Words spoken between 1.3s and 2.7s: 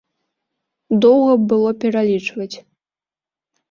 б было пералічваць.